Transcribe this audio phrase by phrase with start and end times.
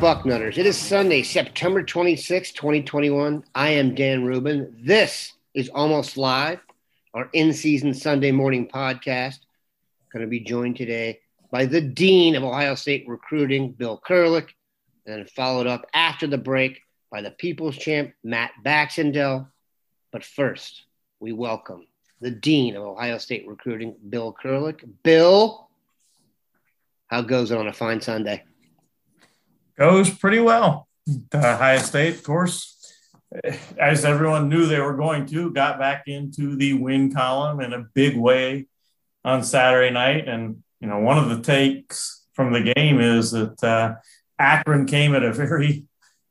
[0.00, 0.56] Bucknutters.
[0.56, 3.44] It is Sunday, September 26, 2021.
[3.54, 4.74] I am Dan Rubin.
[4.82, 6.58] This is Almost Live,
[7.12, 9.40] our in season Sunday morning podcast.
[10.10, 14.48] Going to be joined today by the Dean of Ohio State Recruiting, Bill Kurelic,
[15.04, 19.48] and followed up after the break by the People's Champ, Matt Baxendell.
[20.12, 20.84] But first,
[21.20, 21.86] we welcome
[22.22, 24.82] the Dean of Ohio State Recruiting, Bill Kurelic.
[25.02, 25.68] Bill,
[27.08, 28.44] how goes it on a fine Sunday?
[29.78, 30.88] Goes pretty well.
[31.06, 32.94] The Ohio State, of course,
[33.78, 37.86] as everyone knew they were going to, got back into the win column in a
[37.94, 38.66] big way
[39.24, 40.28] on Saturday night.
[40.28, 43.94] And, you know, one of the takes from the game is that uh,
[44.38, 45.86] Akron came at a very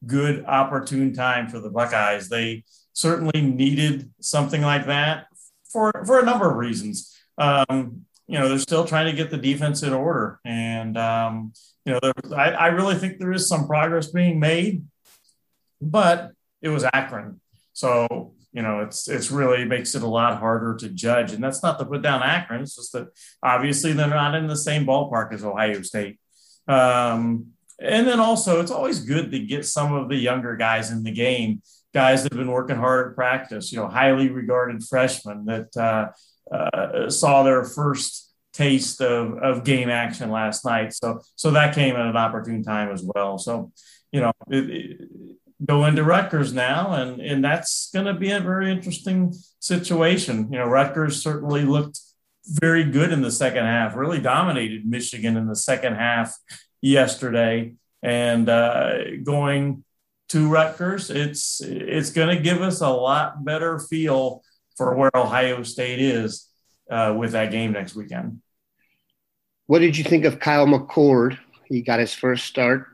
[0.05, 2.29] good, opportune time for the Buckeyes.
[2.29, 5.27] They certainly needed something like that
[5.71, 7.17] for, for a number of reasons.
[7.37, 10.39] Um, you know, they're still trying to get the defense in order.
[10.45, 11.51] And, um,
[11.83, 14.85] you know, there, I, I really think there is some progress being made,
[15.81, 17.41] but it was Akron.
[17.73, 21.33] So, you know, it's it's really makes it a lot harder to judge.
[21.33, 22.61] And that's not to put down Akron.
[22.61, 23.07] It's just that
[23.41, 26.19] obviously they're not in the same ballpark as Ohio State.
[26.67, 27.47] Um,
[27.81, 31.11] and then also, it's always good to get some of the younger guys in the
[31.11, 31.63] game,
[31.95, 33.71] guys that have been working hard at practice.
[33.71, 36.09] You know, highly regarded freshmen that uh,
[36.51, 40.93] uh, saw their first taste of, of game action last night.
[40.93, 43.37] So so that came at an opportune time as well.
[43.37, 43.71] So
[44.11, 45.09] you know, it, it,
[45.65, 50.51] go into Rutgers now, and and that's going to be a very interesting situation.
[50.51, 51.99] You know, Rutgers certainly looked
[52.45, 56.35] very good in the second half, really dominated Michigan in the second half
[56.81, 59.83] yesterday, and uh, going
[60.29, 64.43] to Rutgers, it's it's going to give us a lot better feel
[64.79, 66.47] for where Ohio State is
[66.89, 68.41] uh, with that game next weekend.
[69.67, 71.37] What did you think of Kyle McCord?
[71.65, 72.87] He got his first start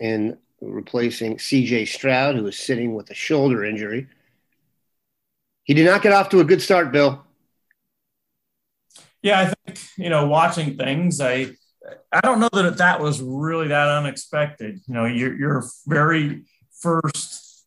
[0.00, 4.08] in replacing CJ Stroud, who was sitting with a shoulder injury.
[5.64, 7.22] He did not get off to a good start, Bill.
[9.22, 11.50] Yeah, I think you know, watching things, I
[12.10, 14.80] I don't know that that was really that unexpected.
[14.88, 16.46] You know, your your very
[16.80, 17.66] first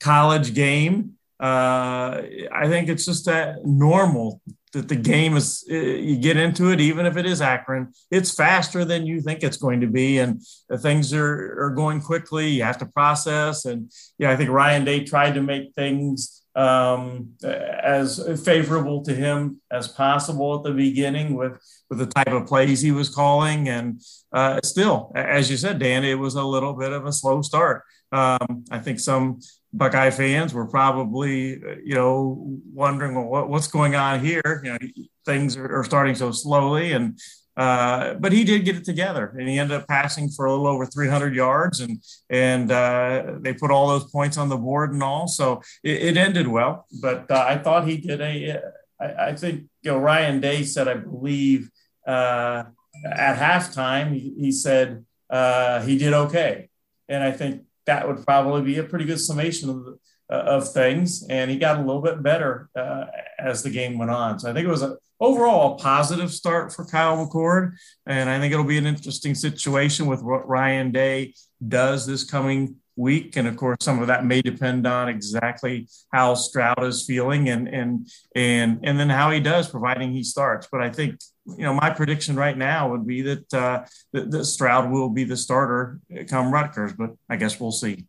[0.00, 1.17] college game.
[1.40, 2.22] Uh,
[2.52, 4.40] I think it's just that normal
[4.72, 8.84] that the game is you get into it even if it is akron it's faster
[8.84, 10.42] than you think it's going to be and
[10.78, 12.48] things are, are going quickly.
[12.48, 17.34] You have to process and yeah i think ryan day tried to make things um,
[17.44, 21.52] as favorable to him as possible at the beginning with
[21.88, 24.00] with the type of plays he was calling and
[24.32, 27.84] uh, still as you said dan it was a little bit of a slow start.
[28.10, 29.40] Um, i think some
[29.72, 34.62] Buckeye fans were probably, you know, wondering well, what, what's going on here.
[34.64, 34.78] You know,
[35.26, 37.18] things are, are starting so slowly, and
[37.58, 40.68] uh, but he did get it together, and he ended up passing for a little
[40.68, 45.02] over 300 yards, and and uh, they put all those points on the board and
[45.02, 45.26] all.
[45.26, 46.86] So it, it ended well.
[47.02, 48.60] But uh, I thought he did a.
[49.00, 51.70] I, I, think you know Ryan Day said, I believe
[52.06, 52.64] uh,
[53.04, 56.68] at halftime, he, he said uh, he did okay,
[57.08, 59.86] and I think that would probably be a pretty good summation of,
[60.30, 61.26] uh, of things.
[61.28, 63.06] And he got a little bit better uh,
[63.38, 64.38] as the game went on.
[64.38, 67.72] So I think it was a, overall a positive start for Kyle McCord.
[68.06, 71.32] And I think it'll be an interesting situation with what Ryan Day
[71.66, 73.36] does this coming week.
[73.36, 77.68] And of course, some of that may depend on exactly how Stroud is feeling and
[77.68, 80.68] and and and then how he does, providing he starts.
[80.70, 84.44] But I think you know my prediction right now would be that uh, that, that
[84.44, 88.04] Stroud will be the starter come Rutgers, but I guess we'll see.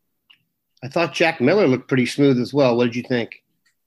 [0.84, 2.76] I thought Jack Miller looked pretty smooth as well.
[2.76, 3.44] What did you think?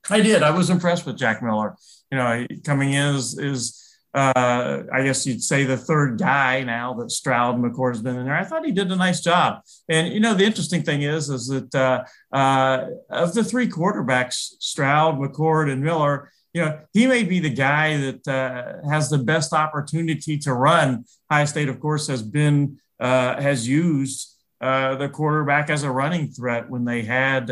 [0.09, 0.43] I did.
[0.43, 1.75] I was impressed with Jack Miller.
[2.11, 3.82] You know, coming in is is
[4.13, 8.25] uh, I guess you'd say the third guy now that Stroud McCord has been in
[8.25, 8.35] there.
[8.35, 9.61] I thought he did a nice job.
[9.89, 12.03] And you know, the interesting thing is, is that uh,
[12.35, 17.49] uh, of the three quarterbacks, Stroud, McCord, and Miller, you know, he may be the
[17.49, 21.05] guy that uh, has the best opportunity to run.
[21.31, 24.29] High State, of course, has been uh, has used
[24.61, 27.49] uh, the quarterback as a running threat when they had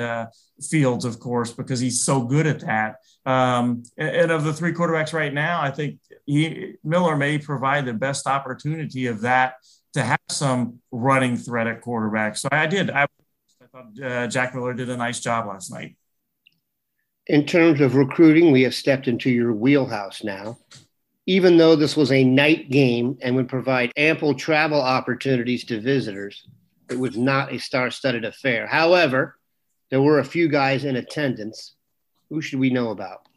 [0.62, 2.98] Fields, of course, because he's so good at that.
[3.26, 7.94] Um, and, of the three quarterbacks right now, I think he, Miller may provide the
[7.94, 9.56] best opportunity of that
[9.94, 12.38] to have some running threat at quarterback.
[12.38, 12.90] So I did.
[12.90, 15.96] I, I thought uh, Jack Miller did a nice job last night.
[17.28, 20.58] In terms of recruiting, we have stepped into your wheelhouse now.
[21.28, 26.48] Even though this was a night game and would provide ample travel opportunities to visitors,
[26.90, 28.66] it was not a star studded affair.
[28.66, 29.38] However,
[29.92, 31.76] there were a few guys in attendance.
[32.32, 33.28] Who should we know about?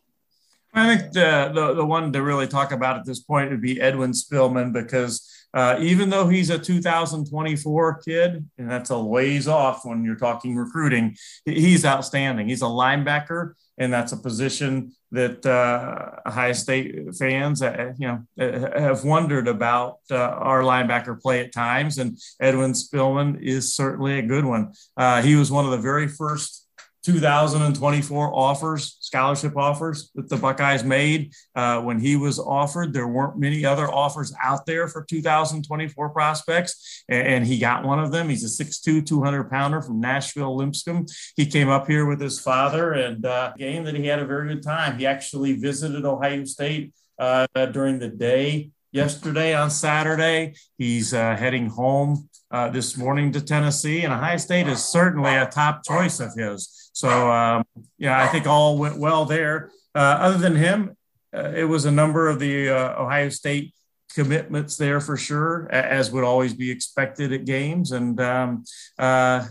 [0.72, 3.80] I think the, the, the one to really talk about at this point would be
[3.80, 9.84] Edwin Spillman because uh, even though he's a 2024 kid, and that's a ways off
[9.84, 12.48] when you're talking recruiting, he's outstanding.
[12.48, 18.26] He's a linebacker, and that's a position that uh, Ohio State fans, uh, you know,
[18.40, 21.98] uh, have wondered about uh, our linebacker play at times.
[21.98, 24.72] And Edwin Spillman is certainly a good one.
[24.96, 26.63] Uh, he was one of the very first
[27.04, 32.92] 2024 offers, scholarship offers that the Buckeyes made uh, when he was offered.
[32.92, 37.98] There weren't many other offers out there for 2024 prospects, and, and he got one
[37.98, 38.28] of them.
[38.28, 41.06] He's a 6'2, 200 pounder from Nashville Lipscomb.
[41.36, 44.48] He came up here with his father and uh, game that he had a very
[44.48, 44.98] good time.
[44.98, 50.54] He actually visited Ohio State uh, during the day yesterday on Saturday.
[50.78, 55.46] He's uh, heading home uh, this morning to Tennessee, and Ohio State is certainly a
[55.46, 56.83] top choice of his.
[56.94, 57.64] So, um,
[57.98, 59.70] yeah, I think all went well there.
[59.94, 60.96] Uh, other than him,
[61.36, 63.74] uh, it was a number of the uh, Ohio State
[64.14, 67.90] commitments there for sure, as would always be expected at games.
[67.90, 68.64] And, um,
[68.96, 69.44] uh,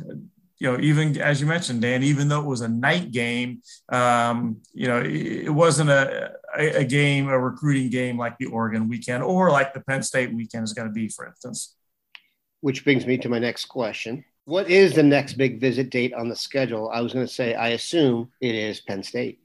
[0.58, 4.62] you know, even as you mentioned, Dan, even though it was a night game, um,
[4.74, 9.52] you know, it, wasn't a, a, game, a recruiting game like the Oregon weekend or
[9.52, 11.76] like the Penn State weekend is going to be, for instance.
[12.62, 14.24] Which brings me to my next question.
[14.46, 16.90] What is the next big visit date on the schedule?
[16.94, 19.40] I was going to say, I assume it is Penn State.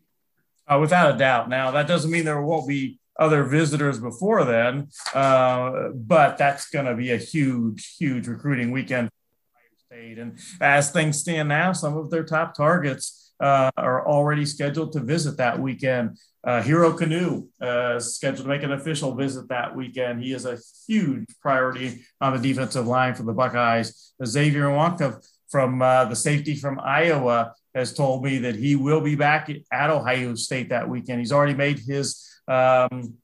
[0.66, 1.48] Uh, without a doubt.
[1.48, 6.86] Now, that doesn't mean there won't be other visitors before then, uh, but that's going
[6.86, 9.08] to be a huge, huge recruiting weekend.
[9.08, 10.18] for State.
[10.18, 15.00] And as things stand now, some of their top targets uh, are already scheduled to
[15.00, 16.18] visit that weekend.
[16.48, 20.22] Uh, Hero Kanu uh, scheduled to make an official visit that weekend.
[20.22, 24.14] He is a huge priority on the defensive line for the Buckeyes.
[24.24, 29.14] Xavier Nwankpa from uh, the safety from Iowa has told me that he will be
[29.14, 31.18] back at Ohio State that weekend.
[31.20, 33.18] He's already made his um,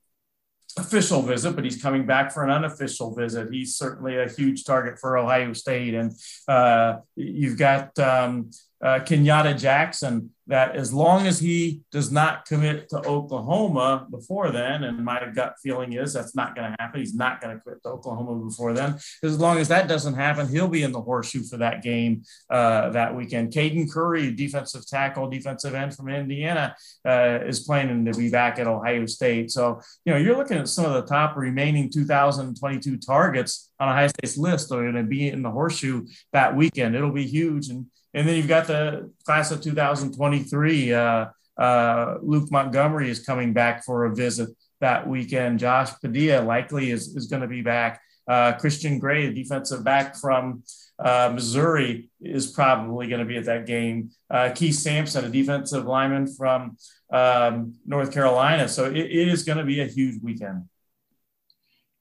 [0.77, 3.49] official visit, but he's coming back for an unofficial visit.
[3.51, 5.95] He's certainly a huge target for Ohio State.
[5.95, 6.13] And
[6.47, 8.51] uh, you've got um,
[8.85, 14.85] uh, Kenyatta Jackson that as long as he does not commit to Oklahoma before then,
[14.85, 17.01] and my gut feeling is that's not going to happen.
[17.01, 18.99] He's not going to commit to Oklahoma before then.
[19.23, 22.91] As long as that doesn't happen, he'll be in the horseshoe for that game uh,
[22.91, 23.53] that weekend.
[23.53, 26.77] Caden Curry, defensive tackle, defensive end from Indiana,
[27.07, 29.51] uh, is planning to be back at Ohio State.
[29.51, 34.09] So, you know, you're looking at some of the top remaining 2022 targets on Ohio
[34.09, 36.95] State's list are going to be in the horseshoe that weekend.
[36.95, 37.69] It'll be huge.
[37.69, 40.93] And and then you've got the class of 2023.
[40.93, 41.27] Uh,
[41.59, 44.51] uh, Luke Montgomery is coming back for a visit
[44.81, 45.59] that weekend.
[45.59, 48.01] Josh Padilla likely is, is going to be back.
[48.27, 50.63] Uh, Christian Gray, the defensive back from
[50.99, 54.11] uh, Missouri, is probably going to be at that game.
[54.31, 56.77] Uh, Keith Sampson, a defensive lineman from
[57.13, 58.69] um, North Carolina.
[58.69, 60.65] So it, it is going to be a huge weekend.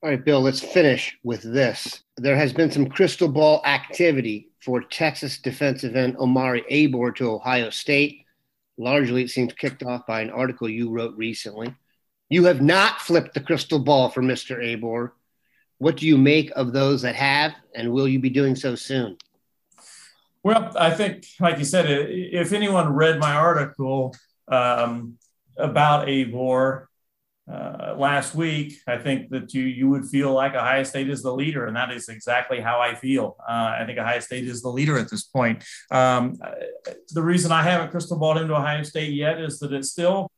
[0.03, 2.03] All right, Bill, let's finish with this.
[2.17, 7.69] There has been some crystal ball activity for Texas defensive end Omari Abor to Ohio
[7.69, 8.25] State.
[8.77, 11.73] Largely, it seems kicked off by an article you wrote recently.
[12.27, 14.57] You have not flipped the crystal ball for Mr.
[14.57, 15.11] Abor.
[15.77, 19.15] What do you make of those that have, and will you be doing so soon?
[20.43, 24.13] Well, I think, like you said, if anyone read my article
[24.49, 25.17] um,
[25.55, 26.87] about Abor,
[27.51, 31.33] uh, last week, I think that you you would feel like Ohio State is the
[31.33, 33.35] leader, and that is exactly how I feel.
[33.41, 35.63] Uh, I think Ohio State is the leader at this point.
[35.91, 36.37] Um,
[37.09, 40.31] the reason I haven't crystal balled into Ohio State yet is that it still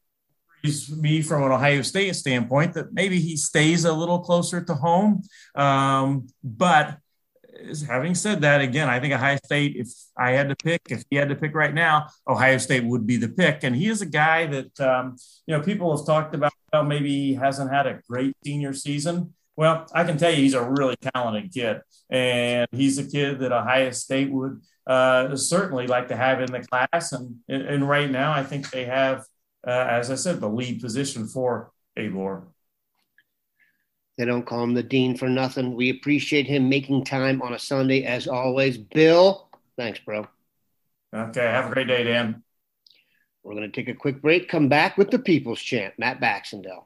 [0.61, 4.73] frees me from an Ohio State standpoint that maybe he stays a little closer to
[4.73, 5.21] home,
[5.53, 6.97] um, but
[7.87, 11.15] having said that, again, I think Ohio State, if I had to pick, if he
[11.15, 13.63] had to pick right now, Ohio State would be the pick.
[13.63, 17.09] And he is a guy that, um, you know, people have talked about, well, maybe
[17.09, 19.33] he hasn't had a great senior season.
[19.55, 21.81] Well, I can tell you he's a really talented kid.
[22.09, 26.59] And he's a kid that Ohio State would uh, certainly like to have in the
[26.59, 27.13] class.
[27.13, 29.23] And, and right now, I think they have,
[29.65, 32.47] uh, as I said, the lead position for Abor.
[34.17, 35.75] They don't call him the dean for nothing.
[35.75, 38.77] We appreciate him making time on a Sunday as always.
[38.77, 40.27] Bill, thanks, bro.
[41.13, 41.45] Okay.
[41.45, 42.43] Have a great day, Dan.
[43.43, 46.85] We're going to take a quick break, come back with the People's Champ, Matt Baxendell.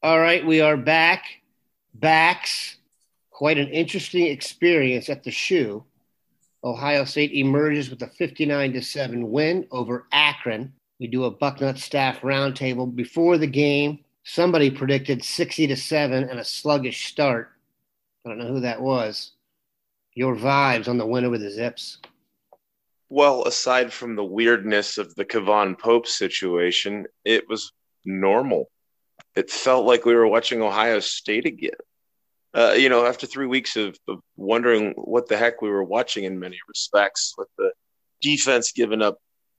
[0.00, 1.24] All right, we are back.
[1.92, 2.76] Backs.
[3.32, 5.82] Quite an interesting experience at the shoe.
[6.62, 10.72] Ohio State emerges with a 59 to 7 win over Akron.
[11.00, 13.98] We do a Bucknut staff roundtable before the game.
[14.22, 17.50] Somebody predicted 60 to 7 and a sluggish start.
[18.24, 19.32] I don't know who that was.
[20.14, 21.98] Your vibes on the win over the Zips.
[23.08, 27.72] Well, aside from the weirdness of the K'Vaughan Pope situation, it was
[28.04, 28.70] normal
[29.38, 31.70] it felt like we were watching Ohio State again.
[32.52, 36.24] Uh, you know, after three weeks of, of, wondering what the heck we were watching
[36.24, 37.70] in many respects, with the
[38.20, 39.18] defense giving up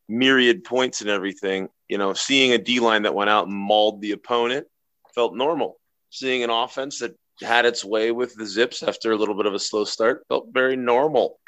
[0.10, 4.02] myriad points and everything, you know, seeing a D line that went out and mauled
[4.02, 4.68] the opponent
[5.16, 5.80] felt normal.
[6.10, 9.54] Seeing an offense that had its way with the Zips after a little bit of
[9.54, 11.40] a slow start felt very normal.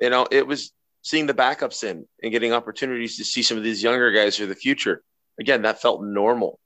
[0.00, 3.62] You know, it was seeing the backups in and getting opportunities to see some of
[3.62, 5.02] these younger guys for the future.
[5.38, 6.58] Again, that felt normal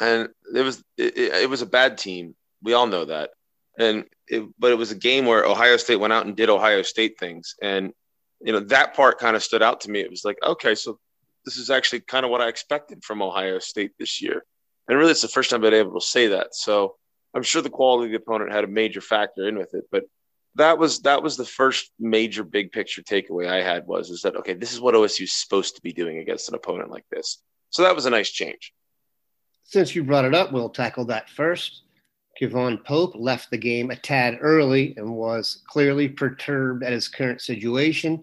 [0.00, 2.34] and it was it, it, was a bad team.
[2.62, 3.30] We all know that,
[3.78, 6.82] and it, but it was a game where Ohio State went out and did Ohio
[6.82, 7.92] State things, and
[8.40, 10.00] you know that part kind of stood out to me.
[10.00, 10.98] It was like, okay, so
[11.44, 14.44] this is actually kind of what I expected from Ohio State this year,
[14.88, 16.54] and really, it's the first time I've been able to say that.
[16.54, 16.96] So
[17.34, 20.04] I'm sure the quality of the opponent had a major factor in with it, but
[20.54, 24.36] that was that was the first major big picture takeaway I had was is that
[24.36, 27.38] okay, this is what OSU is supposed to be doing against an opponent like this.
[27.70, 28.72] So that was a nice change.
[29.64, 31.82] Since you brought it up, we'll tackle that first.
[32.40, 37.40] K'Vaughan Pope left the game a tad early and was clearly perturbed at his current
[37.40, 38.22] situation.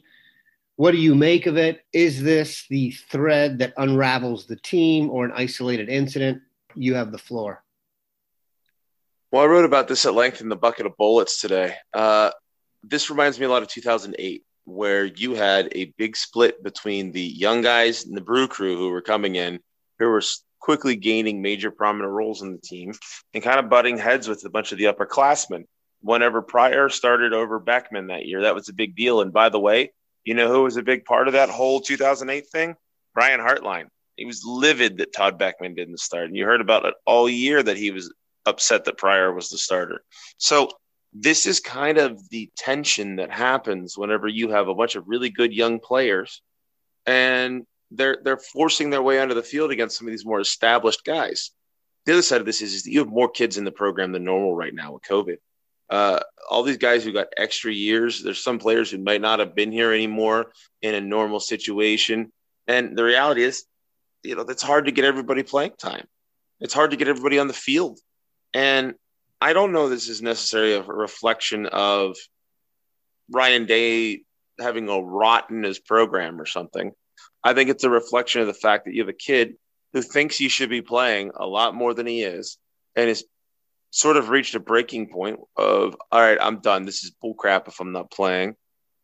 [0.76, 1.82] What do you make of it?
[1.94, 6.42] Is this the thread that unravels the team or an isolated incident?
[6.76, 7.64] You have the floor.
[9.32, 11.76] Well, I wrote about this at length in the Bucket of Bullets today.
[11.94, 12.32] Uh,
[12.82, 17.22] this reminds me a lot of 2008, where you had a big split between the
[17.22, 19.60] young guys and the brew crew who were coming in,
[20.00, 20.24] who were
[20.60, 22.94] quickly gaining major prominent roles in the team
[23.34, 25.66] and kind of butting heads with a bunch of the upperclassmen.
[26.02, 29.22] Whenever Pryor started over Boeckman that year, that was a big deal.
[29.22, 29.92] And by the way,
[30.24, 32.76] you know who was a big part of that whole 2008 thing?
[33.14, 33.88] Brian Hartline.
[34.16, 36.26] He was livid that Todd Boeckman didn't start.
[36.26, 38.14] And you heard about it all year that he was
[38.46, 40.02] upset that Pryor was the starter.
[40.38, 40.70] So
[41.14, 45.30] this is kind of the tension that happens whenever you have a bunch of really
[45.30, 46.42] good young players
[47.06, 51.04] and they're they're forcing their way onto the field against some of these more established
[51.04, 51.52] guys.
[52.06, 54.12] The other side of this is, is that you have more kids in the program
[54.12, 55.38] than normal right now with COVID.
[55.90, 56.20] Uh,
[56.50, 58.24] all these guys who got extra years.
[58.24, 62.32] There's some players who might not have been here anymore in a normal situation,
[62.68, 63.66] and the reality is,
[64.24, 66.08] you know, it's hard to get everybody playing time.
[66.60, 68.00] It's hard to get everybody on the field,
[68.54, 68.94] and
[69.42, 72.18] I don't know this is necessarily a reflection of
[73.32, 74.24] Ryan Day
[74.60, 76.92] having a rot in his program or something.
[77.44, 79.56] I think it's a reflection of the fact that you have a kid
[79.94, 82.58] who thinks he should be playing a lot more than he is
[82.96, 83.24] and has
[83.92, 86.86] sort of reached a breaking point of, all right, I'm done.
[86.86, 88.56] This is bullcrap if I'm not playing.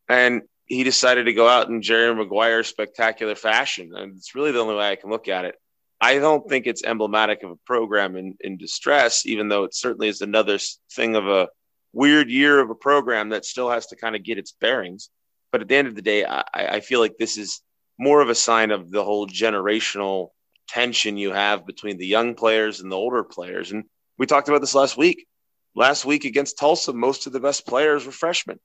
[0.08, 3.92] And he decided to go out in Jerry Maguire spectacular fashion.
[3.94, 5.56] And it's really the only way I can look at it.
[6.00, 10.08] I don't think it's emblematic of a program in, in distress, even though it certainly
[10.08, 10.58] is another
[10.92, 11.48] thing of a
[11.92, 15.08] weird year of a program that still has to kind of get its bearings.
[15.50, 17.62] But at the end of the day, I, I feel like this is
[17.98, 20.30] more of a sign of the whole generational
[20.68, 23.72] tension you have between the young players and the older players.
[23.72, 23.84] And
[24.18, 25.26] we talked about this last week.
[25.74, 28.58] Last week against Tulsa, most of the best players were freshmen.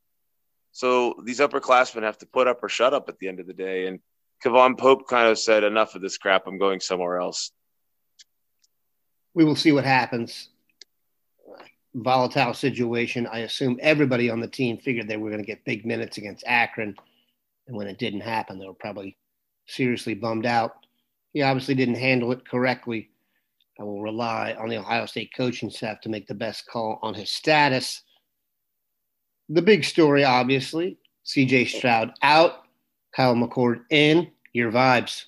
[0.72, 3.54] So these upperclassmen have to put up or shut up at the end of the
[3.54, 3.88] day.
[3.88, 4.00] And
[4.44, 6.48] K'Vaughan Pope kind of said, enough of this crap.
[6.48, 7.52] I'm going somewhere else.
[9.34, 10.50] We will see what happens.
[11.94, 13.28] volatile situation.
[13.28, 16.44] I assume everybody on the team figured they were going to get big minutes against
[16.48, 16.96] Akron.
[17.68, 19.18] And when it didn't happen, they were probably
[19.72, 20.86] seriously bummed out.
[21.34, 23.10] He obviously didn't handle it correctly.
[23.80, 27.14] I will rely on the Ohio State coaching staff to make the best call on
[27.14, 28.04] his status.
[29.50, 32.64] The big story, obviously, CJ Stroud out,
[33.16, 34.32] Kyle McCord in.
[34.54, 35.26] Your vibes.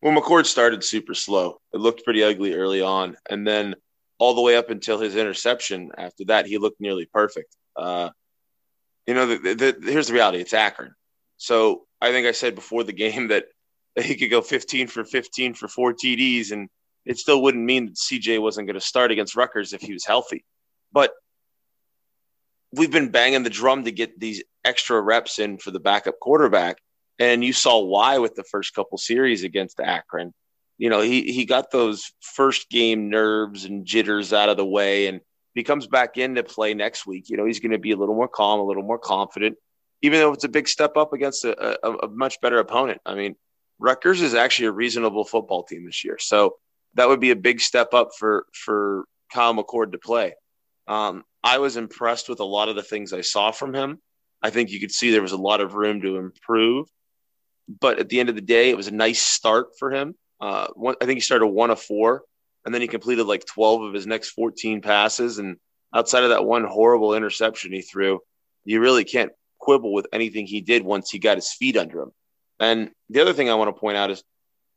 [0.00, 1.60] Well, McCord started super slow.
[1.72, 3.16] It looked pretty ugly early on.
[3.28, 3.76] And then
[4.18, 7.54] all the way up until his interception, after that, he looked nearly perfect.
[7.76, 8.10] Uh,
[9.06, 10.94] you know, the, the, here's the reality it's Akron.
[11.42, 13.46] So I think I said before the game that
[14.00, 16.68] he could go 15 for 15 for four TDs, and
[17.04, 20.04] it still wouldn't mean that CJ wasn't going to start against Rutgers if he was
[20.04, 20.44] healthy.
[20.92, 21.10] But
[22.72, 26.76] we've been banging the drum to get these extra reps in for the backup quarterback.
[27.18, 30.32] And you saw why with the first couple series against Akron.
[30.78, 35.08] You know, he, he got those first game nerves and jitters out of the way.
[35.08, 35.20] And
[35.56, 38.14] he comes back into play next week, you know, he's going to be a little
[38.14, 39.56] more calm, a little more confident,
[40.02, 43.00] even though it's a big step up against a, a, a much better opponent.
[43.06, 43.36] I mean,
[43.78, 46.18] Rutgers is actually a reasonable football team this year.
[46.18, 46.56] So
[46.94, 50.34] that would be a big step up for, for Kyle McCord to play.
[50.86, 54.00] Um, I was impressed with a lot of the things I saw from him.
[54.42, 56.88] I think you could see there was a lot of room to improve.
[57.68, 60.14] But at the end of the day, it was a nice start for him.
[60.40, 62.22] Uh, one, I think he started one of four,
[62.64, 65.38] and then he completed like 12 of his next 14 passes.
[65.38, 65.56] And
[65.94, 68.18] outside of that one horrible interception he threw,
[68.64, 69.30] you really can't
[69.62, 72.10] quibble with anything he did once he got his feet under him.
[72.58, 74.24] And the other thing I want to point out is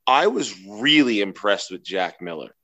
[0.08, 2.56] I was really impressed with Jack Miller.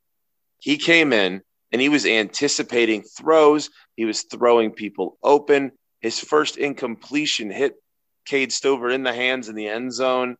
[0.60, 3.72] He came in and he was anticipating throws.
[3.96, 5.72] He was throwing people open.
[6.00, 7.74] His first incompletion hit
[8.26, 10.38] Cade Stover in the hands in the end zone.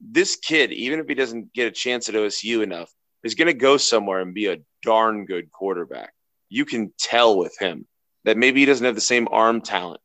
[0.00, 2.90] This kid, even if he doesn't get a chance at OSU enough,
[3.24, 6.12] is going to go somewhere and be a darn good quarterback.
[6.48, 7.86] You can tell with him
[8.24, 10.00] that maybe he doesn't have the same arm talent,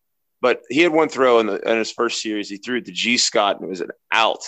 [0.46, 2.48] but he had one throw in, the, in his first series.
[2.48, 4.44] He threw it to Gee Scott and it was an out.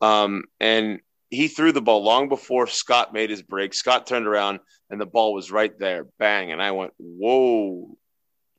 [0.00, 3.74] Um, and he threw the ball long before Scott made his break.
[3.74, 6.50] Scott turned around and the ball was right there, bang.
[6.50, 7.94] And I went, whoa,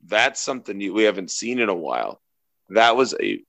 [0.06, 2.22] that's something we haven't seen in a while.
[2.68, 3.42] That was a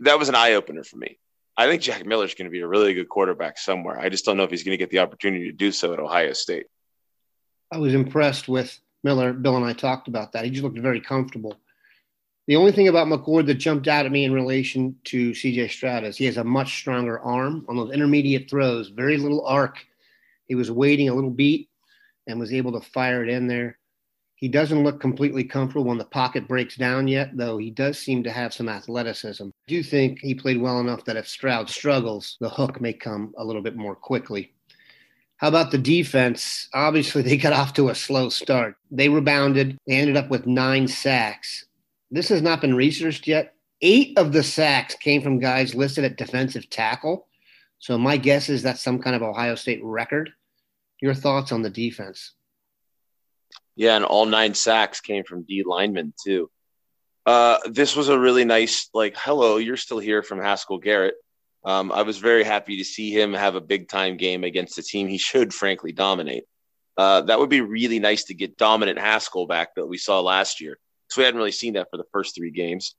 [0.00, 1.18] that was an eye opener for me.
[1.56, 3.98] I think Jack Miller is going to be a really good quarterback somewhere.
[3.98, 6.00] I just don't know if he's going to get the opportunity to do so at
[6.00, 6.66] Ohio State.
[7.72, 9.32] I was impressed with Miller.
[9.32, 10.44] Bill and I talked about that.
[10.44, 11.56] He just looked very comfortable.
[12.46, 16.04] The only thing about McCord that jumped out at me in relation to CJ Stroud
[16.04, 19.78] is he has a much stronger arm on those intermediate throws, very little arc.
[20.44, 21.70] He was waiting a little beat
[22.26, 23.78] and was able to fire it in there.
[24.34, 28.22] He doesn't look completely comfortable when the pocket breaks down yet, though he does seem
[28.24, 29.46] to have some athleticism.
[29.46, 33.32] I do think he played well enough that if Stroud struggles, the hook may come
[33.38, 34.52] a little bit more quickly.
[35.38, 36.68] How about the defense?
[36.74, 38.76] Obviously, they got off to a slow start.
[38.90, 39.78] They rebounded.
[39.86, 41.64] They ended up with nine sacks.
[42.14, 43.54] This has not been researched yet.
[43.82, 47.26] Eight of the sacks came from guys listed at defensive tackle.
[47.80, 50.30] So my guess is that's some kind of Ohio State record.
[51.00, 52.34] Your thoughts on the defense?
[53.74, 56.52] Yeah, and all nine sacks came from D linemen too.
[57.26, 61.16] Uh, this was a really nice, like, hello, you're still here from Haskell Garrett.
[61.64, 64.84] Um, I was very happy to see him have a big time game against a
[64.84, 66.44] team he should frankly dominate.
[66.96, 70.60] Uh, that would be really nice to get dominant Haskell back that we saw last
[70.60, 70.78] year.
[71.08, 72.94] So we hadn't really seen that for the first three games.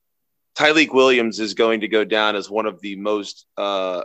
[0.57, 4.03] Tyleik Williams is going to go down as one of the most uh,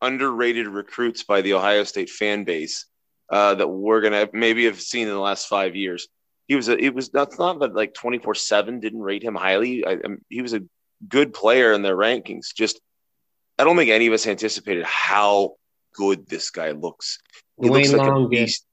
[0.00, 2.86] underrated recruits by the Ohio State fan base
[3.30, 6.08] uh, that we're gonna maybe have seen in the last five years.
[6.48, 9.36] He was a it was that's not that like twenty four seven didn't rate him
[9.36, 9.84] highly.
[9.84, 10.62] I, I, he was a
[11.06, 12.54] good player in their rankings.
[12.54, 12.80] Just
[13.58, 15.54] I don't think any of us anticipated how
[15.94, 17.20] good this guy looks.
[17.60, 18.66] He Dwayne looks like Long a beast.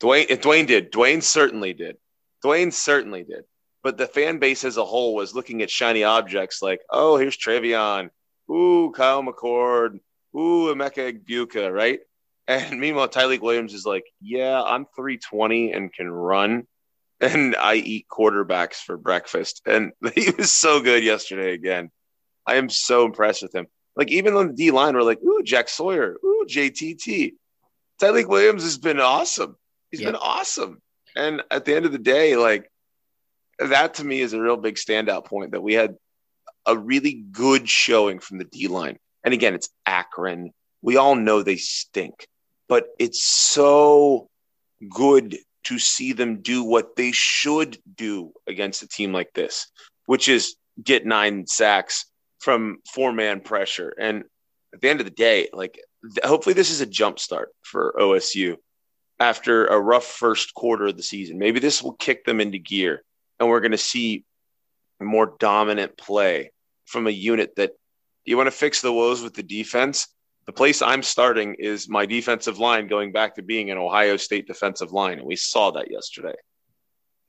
[0.00, 0.90] Dwayne Dwayne did.
[0.90, 1.96] Dwayne certainly did.
[2.44, 3.44] Dwayne certainly did.
[3.82, 7.36] But the fan base as a whole was looking at shiny objects like, oh, here's
[7.36, 8.10] TreVeyon.
[8.50, 10.00] Ooh, Kyle McCord.
[10.36, 12.00] Ooh, Emeka Egbuka, right?
[12.46, 16.66] And meanwhile, Tyleik Williams is like, yeah, I'm 320 and can run.
[17.20, 19.62] And I eat quarterbacks for breakfast.
[19.66, 21.90] And he was so good yesterday again.
[22.46, 23.66] I am so impressed with him.
[23.96, 26.16] Like, even on the D line, we're like, ooh, Jack Sawyer.
[26.24, 27.32] Ooh, JTT.
[28.00, 29.56] Tyleik Williams has been awesome.
[29.90, 30.08] He's Yeah.
[30.12, 30.80] been awesome.
[31.18, 32.70] And at the end of the day, like,
[33.58, 35.96] that to me is a real big standout point that we had
[36.64, 38.98] a really good showing from the D line.
[39.24, 40.52] And again, it's Akron.
[40.80, 42.28] We all know they stink,
[42.68, 44.28] but it's so
[44.88, 49.66] good to see them do what they should do against a team like this,
[50.06, 52.06] which is get nine sacks
[52.38, 53.92] from four man pressure.
[53.98, 54.22] And
[54.72, 55.80] at the end of the day, like
[56.24, 58.56] hopefully this is a jump start for OSU.
[59.20, 61.38] After a rough first quarter of the season.
[61.38, 63.02] Maybe this will kick them into gear
[63.38, 64.24] and we're going to see
[65.00, 66.52] more dominant play
[66.86, 67.72] from a unit that
[68.24, 70.08] you want to fix the woes with the defense.
[70.46, 74.46] The place I'm starting is my defensive line going back to being an Ohio State
[74.46, 75.18] defensive line.
[75.18, 76.34] And we saw that yesterday.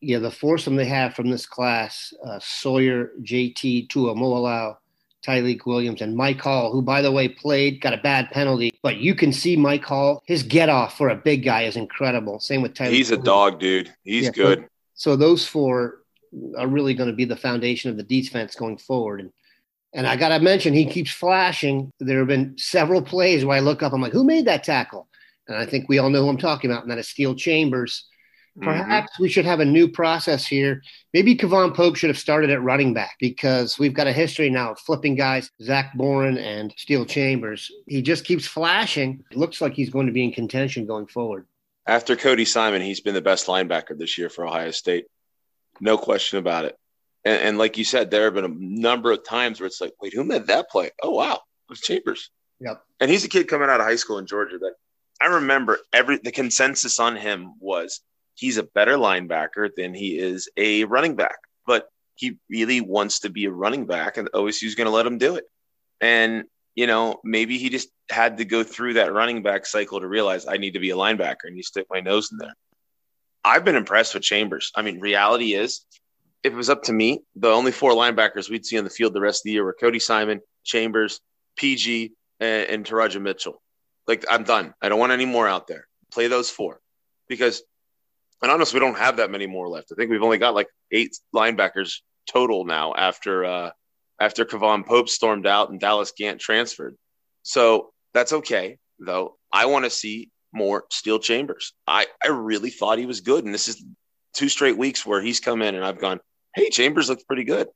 [0.02, 4.78] Yeah, the foursome they have from this class uh, Sawyer, JT, Tuimoloau,
[5.26, 8.72] Tyleik Williams, and Mike Hall, who, by the way, played, got a bad penalty.
[8.82, 12.40] But you can see Mike Hall, his get off for a big guy is incredible.
[12.40, 12.92] Same with Tyleik.
[12.92, 13.94] He's a dog, dude.
[14.04, 14.60] He's yeah, good.
[14.94, 16.00] So, so those four
[16.58, 19.20] are really going to be the foundation of the defense going forward.
[19.20, 19.32] And
[19.94, 21.92] and I got to mention, he keeps flashing.
[22.00, 25.08] There have been several plays where I look up, I'm like, who made that tackle?
[25.48, 28.06] And I think we all know who I'm talking about, and that is Steele Chambers.
[28.60, 28.70] Mm-hmm.
[28.70, 29.24] Perhaps mm-hmm.
[29.24, 30.82] we should have a new process here.
[31.14, 34.72] Maybe K'Vaughan Pope should have started at running back because we've got a history now
[34.72, 37.72] of flipping guys, Zach Boren and Steele Chambers.
[37.88, 39.24] He just keeps flashing.
[39.32, 41.48] It looks like he's going to be in contention going forward.
[41.88, 45.06] After Cody Simon, he's been the best linebacker this year for Ohio State.
[45.80, 46.78] No question about it.
[47.24, 49.94] And, and, like you said, there have been a number of times where it's like,
[50.02, 50.92] wait, who made that play?
[51.02, 52.30] Oh wow, it was Chambers.
[52.60, 52.82] Yep.
[53.00, 54.74] And he's a kid coming out of high school in Georgia that
[55.22, 58.02] I remember every the consensus on him was
[58.40, 61.38] he's a better linebacker than he is a running back.
[61.68, 65.18] But he really wants to be a running back, and OSU's going to let him
[65.18, 65.46] do it.
[66.02, 70.08] And you know, maybe he just had to go through that running back cycle to
[70.08, 72.54] realize I need to be a linebacker, and you stick my nose in there.
[73.44, 74.72] I've been impressed with Chambers.
[74.76, 75.86] I mean, reality is
[76.44, 79.14] if it was up to me, the only four linebackers we'd see on the field
[79.14, 81.20] the rest of the year were Cody Simon, Chambers,
[81.58, 83.62] PG, and, and Teradja Mitchell.
[84.08, 84.74] Like I'm done.
[84.82, 85.88] I don't want any more out there.
[86.12, 86.80] Play those four
[87.28, 87.62] because,
[88.42, 89.92] and honestly, we don't have that many more left.
[89.92, 91.98] I think we've only got like eight linebackers
[92.30, 93.72] total now after uh,
[94.20, 96.96] after K'Vaughan Pope stormed out and Dallas Gant transferred.
[97.44, 99.38] So that's okay though.
[99.52, 101.74] I want to see more Steele Chambers.
[101.88, 103.84] I I really thought he was good, and this is
[104.34, 106.20] two straight weeks where he's come in and I've gone,
[106.56, 107.68] hey, Chambers looks pretty good.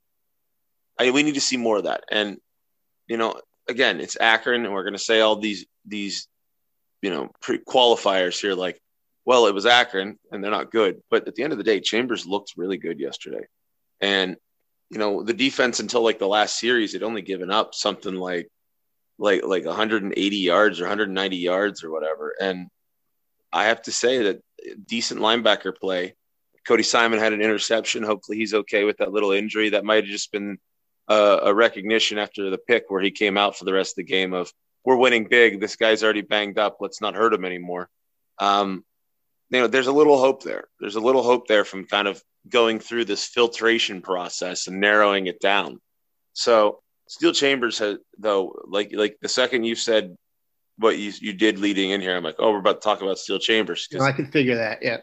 [0.99, 2.03] I, we need to see more of that.
[2.11, 2.37] And,
[3.07, 6.27] you know, again, it's Akron, and we're going to say all these, these,
[7.01, 8.79] you know, pre qualifiers here like,
[9.25, 11.01] well, it was Akron and they're not good.
[11.09, 13.45] But at the end of the day, Chambers looked really good yesterday.
[14.01, 14.35] And,
[14.89, 18.49] you know, the defense until like the last series had only given up something like,
[19.17, 22.33] like, like 180 yards or 190 yards or whatever.
[22.39, 22.67] And
[23.51, 24.41] I have to say that
[24.87, 26.15] decent linebacker play
[26.65, 28.03] Cody Simon had an interception.
[28.03, 29.69] Hopefully, he's okay with that little injury.
[29.69, 30.57] That might have just been
[31.07, 34.11] a, a recognition after the pick where he came out for the rest of the
[34.11, 34.51] game of
[34.85, 35.59] we're winning big.
[35.59, 36.77] This guy's already banged up.
[36.79, 37.89] Let's not hurt him anymore.
[38.39, 38.83] Um,
[39.49, 40.65] you know, there's a little hope there.
[40.79, 45.27] There's a little hope there from kind of going through this filtration process and narrowing
[45.27, 45.79] it down.
[46.33, 50.17] So Steele Chambers has, though, like like the second you said
[50.77, 53.19] what you you did leading in here, I'm like, oh, we're about to talk about
[53.19, 53.87] Steele Chambers.
[53.91, 54.79] No, I can figure that.
[54.81, 54.97] Yeah.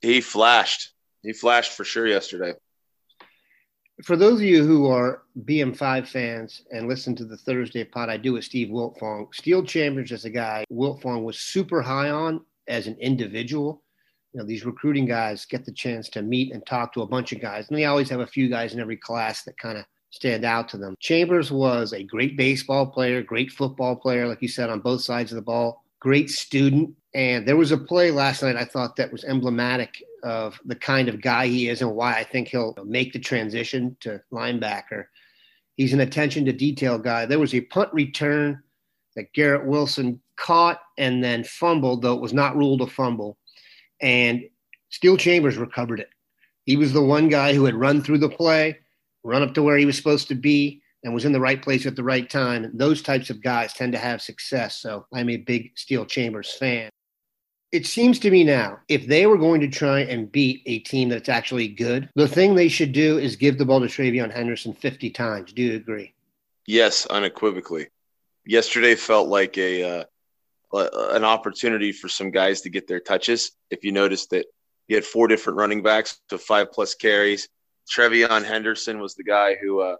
[0.00, 0.92] He flashed.
[1.22, 2.54] He flashed for sure yesterday.
[4.04, 8.16] For those of you who are BM5 fans and listen to the Thursday pod I
[8.16, 12.86] do with Steve Wiltfong, Steele Chambers is a guy Wiltfong was super high on as
[12.86, 13.82] an individual.
[14.32, 17.32] You know, these recruiting guys get the chance to meet and talk to a bunch
[17.32, 19.84] of guys, and they always have a few guys in every class that kind of
[20.10, 20.96] stand out to them.
[21.00, 25.32] Chambers was a great baseball player, great football player, like you said, on both sides
[25.32, 26.94] of the ball, great student.
[27.14, 31.08] And there was a play last night I thought that was emblematic of the kind
[31.08, 35.06] of guy he is and why I think he'll make the transition to linebacker.
[35.76, 37.26] He's an attention to detail guy.
[37.26, 38.62] There was a punt return
[39.16, 43.36] that Garrett Wilson caught and then fumbled, though it was not ruled a fumble.
[44.00, 44.42] And
[44.88, 46.10] Steele Chambers recovered it.
[46.64, 48.78] He was the one guy who had run through the play,
[49.22, 51.86] run up to where he was supposed to be, and was in the right place
[51.86, 52.64] at the right time.
[52.64, 54.76] And those types of guys tend to have success.
[54.76, 56.90] So I'm a big Steele Chambers fan
[57.72, 61.08] it seems to me now, if they were going to try and beat a team
[61.08, 64.72] that's actually good, the thing they should do is give the ball to TreVeyon Henderson
[64.72, 65.52] 50 times.
[65.52, 66.12] Do you agree?
[66.66, 67.88] Yes, unequivocally.
[68.50, 70.04] Yesterday felt like a uh,
[70.72, 73.52] an opportunity for some guys to get their touches.
[73.70, 74.46] If you noticed that
[74.88, 77.48] he had four different running backs to five plus carries.
[77.94, 79.96] TreVeyon Henderson was the guy who, uh,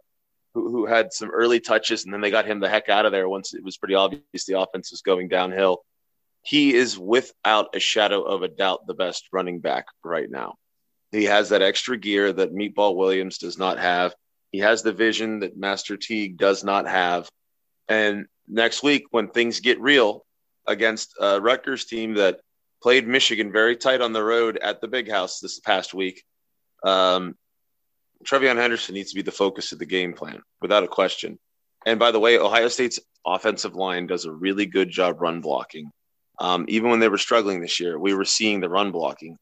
[0.55, 3.13] who who had some early touches, and then they got him the heck out of
[3.13, 5.83] there once it was pretty obvious the offense was going downhill
[6.43, 10.55] he is without a shadow of a doubt the best running back right now.
[11.13, 14.15] He has that extra gear that Meatball Williams does not have.
[14.51, 17.29] He has the vision that Master Teague does not have.
[17.89, 20.25] And next week, when things get real
[20.67, 22.41] against a Rutgers team that
[22.83, 26.25] played Michigan very tight on the road at the big house this past week,
[26.85, 27.37] um,
[28.25, 31.39] TreVeyon Henderson needs to be the focus of the game plan without a question.
[31.87, 35.91] And by the way, Ohio State's offensive line does a really good job run blocking.
[36.39, 39.37] Um, even when they were struggling this year, we were seeing the run blocking.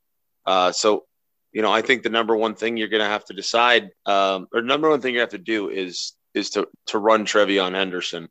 [0.47, 1.05] Uh, so,
[1.53, 4.49] you know, I think the number one thing you're going to have to decide, um,
[4.53, 8.29] or number one thing you have to do is is to to run TreVeyon Henderson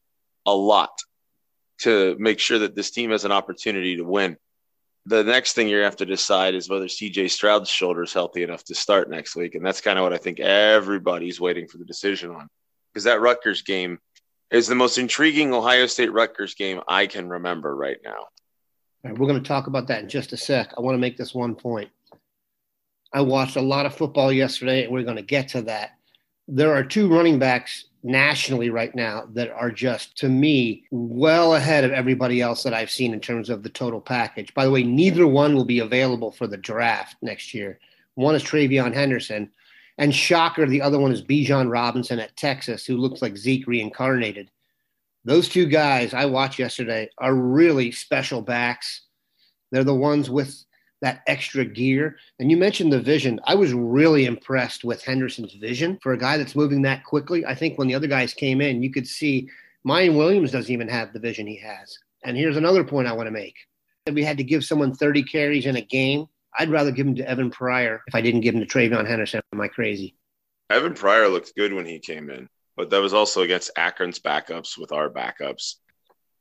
[0.47, 0.97] a lot
[1.81, 4.37] to make sure that this team has an opportunity to win.
[5.05, 8.63] The next thing you have to decide is whether CJ Stroud's shoulder is healthy enough
[8.65, 11.85] to start next week, and that's kind of what I think everybody's waiting for the
[11.85, 12.49] decision on,
[12.91, 13.99] because that Rutgers game
[14.49, 18.27] is the most intriguing Ohio State Rutgers game I can remember right now.
[19.03, 20.73] Right, we're going to talk about that in just a sec.
[20.77, 21.89] I want to make this one point.
[23.13, 25.91] I watched a lot of football yesterday, and we're going to get to that.
[26.49, 31.83] There are two running backs nationally right now that are just, to me, well ahead
[31.83, 34.53] of everybody else that I've seen in terms of the total package.
[34.53, 37.79] By the way, neither one will be available for the draft next year.
[38.15, 39.51] One is TreVeyon Henderson,
[39.97, 44.49] and shocker, the other one is Bijan Robinson at Texas, who looks like Zeke reincarnated.
[45.25, 49.01] Those two guys I watched yesterday are really special backs.
[49.71, 50.63] They're the ones with
[51.01, 52.17] that extra gear.
[52.39, 53.39] And you mentioned the vision.
[53.45, 57.45] I was really impressed with Henderson's vision for a guy that's moving that quickly.
[57.45, 59.49] I think when the other guys came in, you could see
[59.87, 61.97] Miyan Williams doesn't even have the vision he has.
[62.23, 63.55] And here's another point I want to make.
[64.05, 66.25] If we had to give someone 30 carries in a game,
[66.57, 69.41] I'd rather give him to Evan Pryor if I didn't give him to TreVeyon Henderson.
[69.53, 70.15] Am I crazy?
[70.69, 74.77] Evan Pryor looked good when he came in, but that was also against Akron's backups
[74.77, 75.75] with our backups.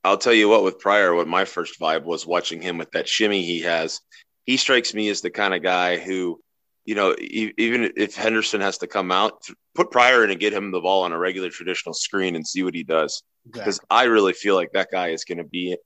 [0.03, 3.09] I'll tell you what, with Pryor, what my first vibe was watching him with that
[3.09, 4.01] shimmy he has
[4.46, 6.40] he strikes me as the kind of guy who,
[6.85, 9.42] you know, even if Henderson has to come out,
[9.74, 12.62] put Pryor in and get him the ball on a regular traditional screen and see
[12.62, 13.22] what he does.
[13.44, 13.96] Because exactly.
[13.96, 15.76] I really feel like that guy is going to be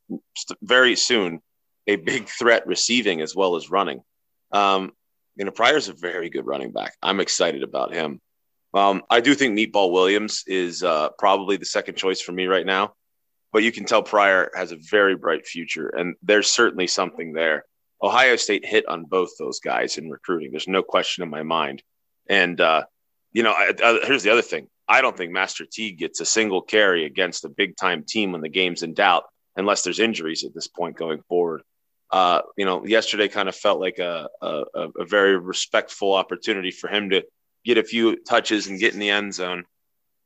[0.62, 1.40] very soon
[1.86, 4.02] a big threat receiving as well as running.
[4.52, 4.92] Um,
[5.36, 6.94] you know, Pryor's a very good running back.
[7.02, 8.20] I'm excited about him.
[8.74, 12.66] Um, I do think Meatball Williams is uh, probably the second choice for me right
[12.66, 12.94] now,
[13.52, 17.64] but you can tell Pryor has a very bright future, and there's certainly something there.
[18.02, 20.50] Ohio State hit on both those guys in recruiting.
[20.50, 21.82] There's no question in my mind.
[22.28, 22.84] And, uh,
[23.32, 24.68] you know, I, I, here's the other thing.
[24.88, 28.40] I don't think Master Teague gets a single carry against a big time team when
[28.40, 29.24] the game's in doubt,
[29.56, 31.62] unless there's injuries at this point going forward.
[32.10, 34.64] Uh, you know, yesterday kind of felt like a, a,
[34.98, 37.22] a very respectful opportunity for him to
[37.64, 39.64] get a few touches and get in the end zone.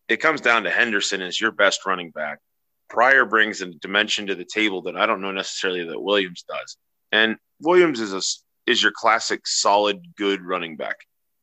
[0.09, 2.39] It comes down to Henderson as your best running back.
[2.89, 6.77] Pryor brings a dimension to the table that I don't know necessarily that Williams does.
[7.14, 8.22] And Williams is a
[8.68, 10.96] is your classic solid good running back.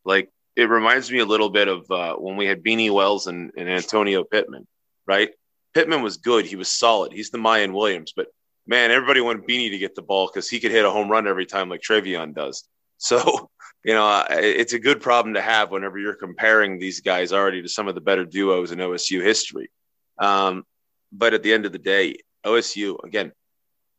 [0.03, 3.51] Like it reminds me a little bit of uh, when we had Beanie Wells and,
[3.57, 4.67] and Antonio Pittman,
[5.07, 5.29] right?
[5.73, 6.45] Pittman was good.
[6.45, 7.13] He was solid.
[7.13, 8.27] He's the Miyan Williams, but
[8.67, 11.25] man, everybody wanted Beanie to get the ball because he could hit a home run
[11.25, 12.63] every time like TreVeyon does.
[13.03, 13.49] So,
[13.83, 17.67] you know, it's a good problem to have whenever you're comparing these guys already to
[17.67, 19.71] some of the better duos in OSU history.
[20.19, 20.65] Um,
[21.11, 23.31] but at the end of the day, OSU, again,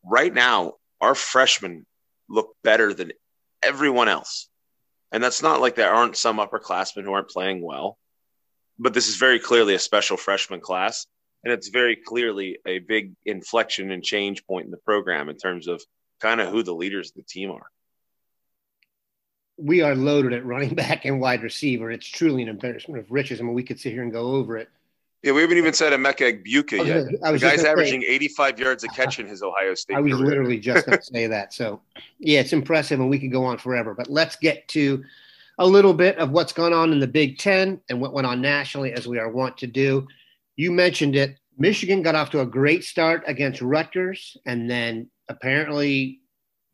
[0.04, 1.84] right now, our freshmen
[2.28, 3.12] look better than
[3.62, 4.48] everyone else.
[5.10, 7.98] And that's not like there aren't some upperclassmen who aren't playing well,
[8.78, 11.06] but this is very clearly a special freshman class.
[11.44, 15.66] And it's very clearly a big inflection and change point in the program in terms
[15.68, 15.82] of
[16.20, 17.66] kind of who the leaders of the team are.
[19.58, 21.90] We are loaded at running back and wide receiver.
[21.90, 23.40] It's truly an embarrassment of riches.
[23.40, 24.70] I mean, we could sit here and go over it.
[25.22, 27.20] Yeah, we haven't even said Emeka Egbuka yet.
[27.20, 28.96] the guy's averaging say, 85 yards a uh-huh.
[28.96, 29.96] catch in his Ohio State.
[29.96, 30.26] I was career.
[30.26, 31.54] literally just going to say that.
[31.54, 31.80] So,
[32.18, 33.94] yeah, it's impressive, and we could go on forever.
[33.94, 35.04] But let's get to
[35.58, 38.40] a little bit of what's gone on in the Big Ten and what went on
[38.40, 40.08] nationally, as we are wont to do.
[40.56, 41.38] You mentioned it.
[41.56, 46.20] Michigan got off to a great start against Rutgers, and then apparently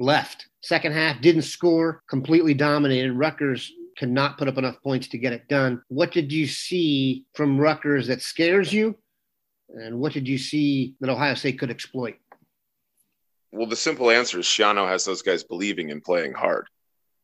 [0.01, 0.47] left.
[0.63, 3.13] Second half didn't score, completely dominated.
[3.13, 5.83] Rutgers cannot put up enough points to get it done.
[5.89, 8.97] What did you see from Rutgers that scares you?
[9.69, 12.17] And what did you see that Ohio State could exploit?
[13.51, 16.69] Well, the simple answer is Schiano has those guys believing in playing hard.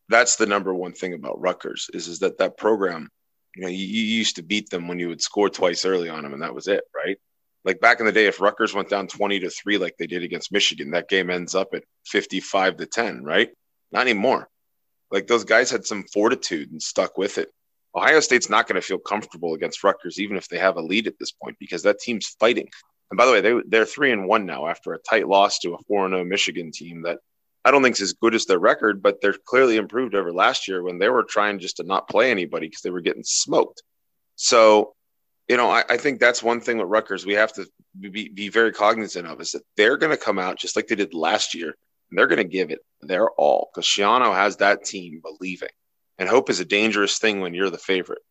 [0.09, 3.09] That's the number one thing about Rutgers is, is that that program,
[3.55, 6.25] you know, you, you used to beat them when you would score twice early on
[6.25, 7.19] them, and that was it, right?
[7.65, 10.25] Like back in the day, if Rutgers went down 20 to 3 like they did
[10.25, 13.51] against Michigan, that game ends up at 55 to 10, right?
[13.93, 14.49] Not anymore.
[15.15, 17.49] Like those guys had some fortitude and stuck with it.
[17.95, 21.07] Ohio State's not going to feel comfortable against Rutgers, even if they have a lead
[21.07, 22.69] at this point, because that team's fighting.
[23.13, 25.75] And by the way, they, they're three and one now after a tight loss to
[25.75, 27.21] a 4 0 Michigan team that
[27.65, 30.67] I don't think is as good as their record, but they're clearly improved over last
[30.67, 33.85] year when they were trying just to not play anybody because they were getting smoked.
[34.35, 34.95] So,
[35.47, 37.67] you know, I, I, think that's one thing with Rutgers we have to
[38.01, 40.97] be, be very cognizant of is that they're going to come out just like they
[40.97, 41.77] did last year
[42.17, 45.71] they're going to give it their all because Schiano has that team believing.
[46.19, 48.23] And hope is a dangerous thing when you're the favorite.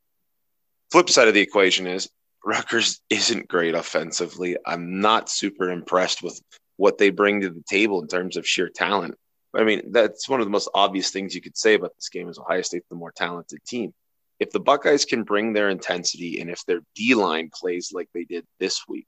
[0.92, 2.10] Flip side of the equation is
[2.46, 4.58] Rutgers isn't great offensively.
[4.66, 6.40] I'm not super impressed with
[6.78, 9.16] what they bring to the table in terms of sheer talent.
[9.56, 12.28] I mean, that's one of the most obvious things you could say about this game
[12.28, 13.94] is Ohio State the more talented team.
[14.40, 18.24] If the Buckeyes can bring their intensity and if their D line plays like they
[18.24, 19.06] did this week,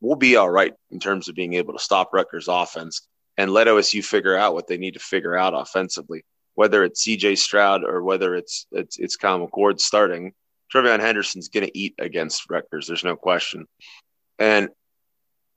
[0.00, 3.66] we'll be all right in terms of being able to stop Rutgers offense and let
[3.66, 8.02] OSU figure out what they need to figure out offensively, whether it's CJ Stroud or
[8.02, 10.32] whether it's it's it's Kyle McCord starting.
[10.72, 12.86] TreVeyon Henderson's going to eat against Rutgers.
[12.86, 13.66] There's no question.
[14.38, 14.68] And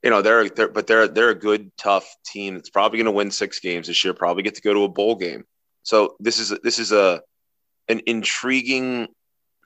[0.03, 3.11] you know they're, they're but they're they're a good tough team that's probably going to
[3.11, 4.13] win six games this year.
[4.13, 5.43] Probably get to go to a bowl game.
[5.83, 7.21] So this is this is a
[7.87, 9.07] an intriguing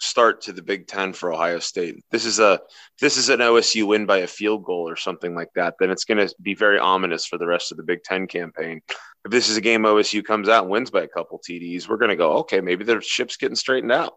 [0.02, 2.04] start to the Big Ten for Ohio State.
[2.10, 2.60] This is a
[3.00, 5.76] this is an OSU win by a field goal or something like that.
[5.80, 8.82] Then it's going to be very ominous for the rest of the Big Ten campaign.
[9.24, 11.98] If this is a game OSU comes out and wins by a couple TDs, we're
[11.98, 12.60] going to go okay.
[12.60, 14.14] Maybe the ship's getting straightened out.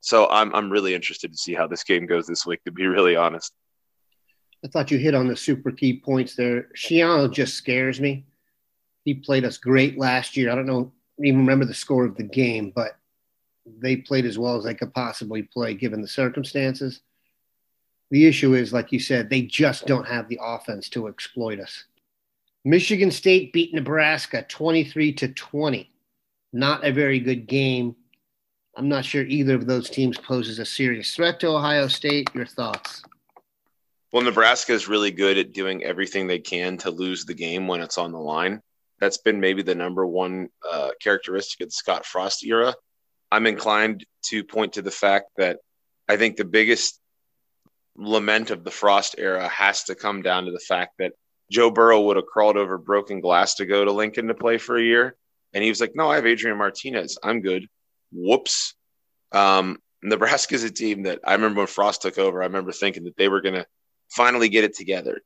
[0.00, 2.62] So I'm I'm really interested to see how this game goes this week.
[2.64, 3.52] To be really honest.
[4.64, 6.68] I thought you hit on the super key points there.
[6.76, 8.26] Schiano just scares me.
[9.04, 10.52] He played us great last year.
[10.52, 12.96] I don't know even remember the score of the game, but
[13.66, 17.00] they played as well as they could possibly play given the circumstances.
[18.10, 21.84] The issue is, like you said, they just don't have the offense to exploit us.
[22.64, 25.90] Michigan State beat Nebraska 23 to 20.
[26.52, 27.96] Not a very good game.
[28.76, 32.28] I'm not sure either of those teams poses a serious threat to Ohio State.
[32.34, 33.02] Your thoughts?
[34.12, 37.80] Well, Nebraska is really good at doing everything they can to lose the game when
[37.80, 38.60] it's on the line.
[39.00, 42.74] That's been maybe the number one uh, characteristic of the Scott Frost era.
[43.32, 45.58] I'm inclined to point to the fact that
[46.06, 47.00] I think the biggest
[47.96, 51.12] lament of the Frost era has to come down to the fact that
[51.50, 54.76] Joe Burrow would have crawled over broken glass to go to Lincoln to play for
[54.76, 55.16] a year.
[55.54, 57.18] And he was like, no, I have Adrian Martinez.
[57.22, 57.66] I'm good.
[58.12, 58.74] Whoops.
[59.32, 63.04] Um, Nebraska is a team that I remember when Frost took over, I remember thinking
[63.04, 63.66] that they were going to
[64.10, 65.22] finally get it together.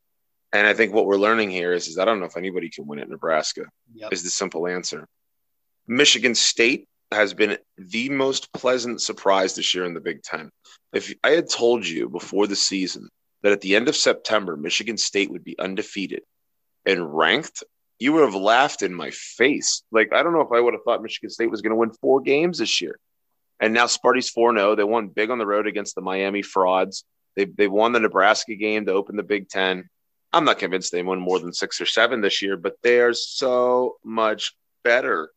[0.52, 2.86] And I think what we're learning here is, is I don't know if anybody can
[2.86, 4.12] win at Nebraska, yep.
[4.12, 5.08] is the simple answer.
[5.88, 10.50] Michigan State has been the most pleasant surprise this year in the Big Ten.
[10.92, 13.08] If I had told you before the season
[13.42, 16.22] that at the end of September, Michigan State would be undefeated
[16.84, 17.62] and ranked,
[17.98, 19.82] you would have laughed in my face.
[19.90, 21.92] Like, I don't know if I would have thought Michigan State was going to win
[21.92, 22.98] four games this year.
[23.60, 24.74] And now Sparty's 4 0.
[24.74, 27.04] They won big on the road against the Miami frauds.
[27.36, 29.88] They, they won the Nebraska game to open the Big Ten.
[30.32, 33.14] I'm not convinced they won more than six or seven this year, but they are
[33.14, 35.30] so much better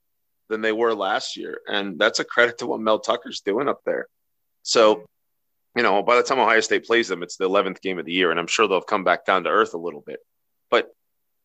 [0.50, 1.62] than they were last year.
[1.68, 4.08] And that's a credit to what Mel Tucker's doing up there.
[4.64, 5.06] So,
[5.76, 8.12] you know, by the time Ohio State plays them, it's the 11th game of the
[8.12, 10.20] year, and I'm sure they'll come back down to earth a little bit.
[10.70, 10.90] But,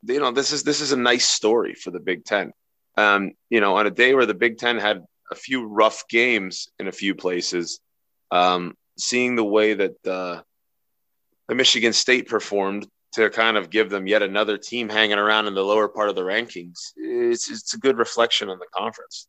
[0.03, 2.53] you know, this is this is a nice story for the Big Ten.
[2.97, 6.69] Um, you know, on a day where the Big Ten had a few rough games
[6.79, 7.81] in a few places,
[8.31, 10.43] um, seeing the way that uh,
[11.49, 15.55] the Michigan State performed to kind of give them yet another team hanging around in
[15.55, 16.93] the lower part of the rankings.
[16.97, 19.29] It's, it's a good reflection on the conference.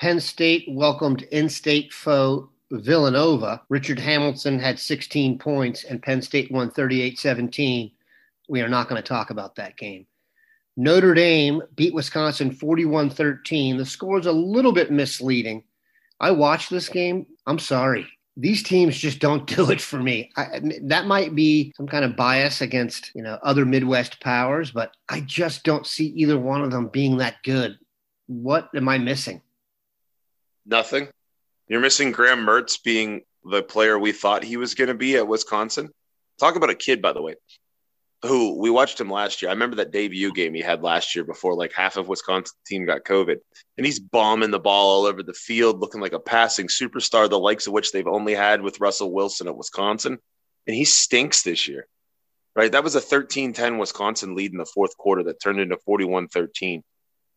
[0.00, 3.62] Penn State welcomed in state foe Villanova.
[3.68, 7.90] Richard Hamilton had 16 points, and Penn State won 38 17.
[8.48, 10.06] We are not going to talk about that game.
[10.76, 13.76] Notre Dame beat Wisconsin 41 13.
[13.76, 15.64] The score is a little bit misleading.
[16.18, 17.26] I watched this game.
[17.46, 20.30] I'm sorry these teams just don't do it for me.
[20.36, 24.92] I, that might be some kind of bias against you know other Midwest powers, but
[25.08, 27.78] I just don't see either one of them being that good.
[28.26, 29.42] What am I missing?
[30.66, 31.08] Nothing.
[31.68, 35.28] You're missing Graham Mertz being the player we thought he was going to be at
[35.28, 35.90] Wisconsin.
[36.38, 37.34] Talk about a kid, by the way
[38.24, 39.50] who we watched him last year.
[39.50, 42.86] I remember that debut game he had last year before like half of Wisconsin team
[42.86, 43.36] got COVID.
[43.76, 47.38] And he's bombing the ball all over the field, looking like a passing superstar, the
[47.38, 50.18] likes of which they've only had with Russell Wilson at Wisconsin.
[50.66, 51.86] And he stinks this year.
[52.56, 52.72] Right?
[52.72, 56.82] That was a 13-10 Wisconsin lead in the fourth quarter that turned into 41-13.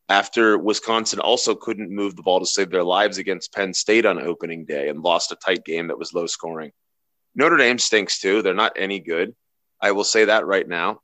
[0.10, 4.22] After Wisconsin also couldn't move the ball to save their lives against Penn State on
[4.22, 6.72] opening day and lost a tight game that was low scoring.
[7.36, 8.42] Notre Dame stinks too.
[8.42, 9.36] They're not any good.
[9.82, 11.02] I will say that right now.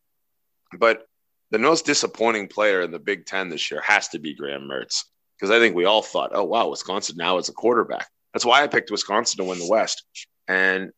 [0.77, 1.05] But
[1.51, 5.03] the most disappointing player in the Big Ten this year has to be Graham Mertz
[5.37, 8.07] because I think we all thought, oh, wow, Wisconsin now is a quarterback.
[8.33, 10.03] That's why I picked Wisconsin to win the West.
[10.47, 10.91] And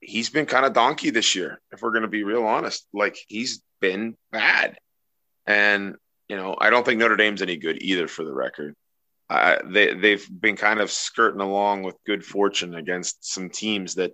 [0.00, 2.86] he's been kind of donkey this year, if we're going to be real honest.
[2.92, 4.78] Like he's been bad.
[5.46, 5.96] And,
[6.28, 8.74] you know, I don't think Notre Dame's any good either for the record.
[9.28, 14.12] Uh, they, they've been kind of skirting along with good fortune against some teams that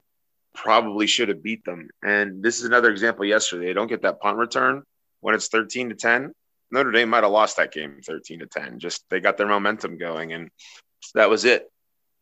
[0.63, 1.89] probably should have beat them.
[2.03, 3.67] And this is another example yesterday.
[3.67, 4.83] They don't get that punt return
[5.21, 6.33] when it's 13 to 10.
[6.71, 8.79] Notre Dame might have lost that game 13 to 10.
[8.79, 10.51] Just they got their momentum going and
[11.15, 11.71] that was it.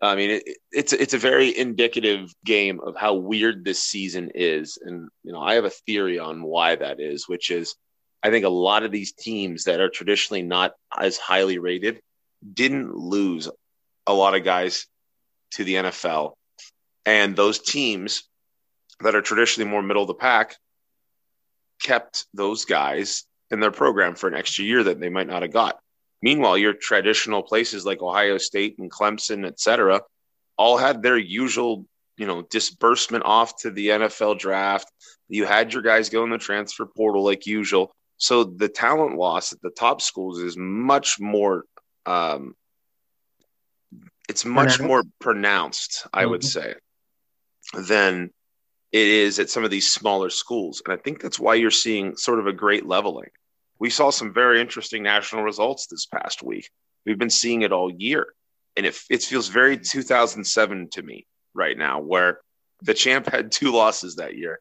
[0.00, 4.78] I mean, it, it's it's a very indicative game of how weird this season is,
[4.80, 7.74] and you know, I have a theory on why that is, which is,
[8.22, 12.00] I think a lot of these teams that are traditionally not as highly rated
[12.52, 13.48] didn't lose
[14.06, 14.86] a lot of guys
[15.52, 16.34] to the NFL.
[17.06, 18.24] And those teams
[19.00, 20.56] that are traditionally more middle of the pack
[21.80, 25.52] kept those guys in their program for an extra year that they might not have
[25.52, 25.78] got.
[26.20, 30.00] Meanwhile, your traditional places like Ohio State and Clemson, et cetera,
[30.56, 31.86] all had their usual,
[32.16, 34.90] you know, disbursement off to the NFL draft.
[35.28, 37.92] You had your guys go in the transfer portal like usual.
[38.16, 41.64] So the talent loss at the top schools is much more
[42.06, 42.54] um,
[44.28, 44.82] it's much pronounced.
[44.82, 46.30] more pronounced, I mm-hmm.
[46.30, 46.74] would say,
[47.74, 48.30] than
[48.92, 50.82] it is at some of these smaller schools.
[50.84, 53.30] And I think that's why you're seeing sort of a great leveling.
[53.78, 56.70] We saw some very interesting national results this past week.
[57.04, 58.28] We've been seeing it all year.
[58.76, 62.40] And it, it feels very 2007 to me right now, where
[62.82, 64.60] the champ had two losses that year.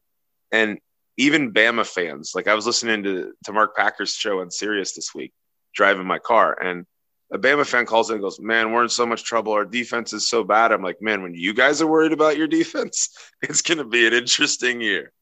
[0.50, 0.78] And
[1.16, 5.14] even Bama fans, like I was listening to, to Mark Packer's show on Sirius this
[5.14, 5.32] week,
[5.74, 6.86] driving my car, and
[7.32, 9.52] a Bama fan calls in and goes, Man, we're in so much trouble.
[9.52, 10.72] Our defense is so bad.
[10.72, 13.10] I'm like, Man, when you guys are worried about your defense,
[13.42, 15.12] it's going to be an interesting year.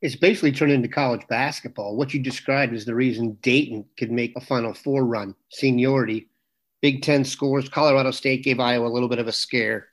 [0.00, 1.96] It's basically turned into college basketball.
[1.96, 6.28] What you described is the reason Dayton could make a Final Four run, seniority.
[6.82, 7.70] Big Ten scores.
[7.70, 9.88] Colorado State gave Iowa a little bit of a scare.